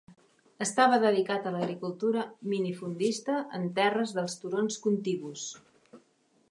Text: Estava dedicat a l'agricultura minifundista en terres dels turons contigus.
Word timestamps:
Estava 0.65 0.97
dedicat 1.03 1.45
a 1.45 1.51
l'agricultura 1.55 2.23
minifundista 2.55 3.37
en 3.59 3.69
terres 3.81 4.17
dels 4.21 4.39
turons 4.45 4.81
contigus. 4.87 5.47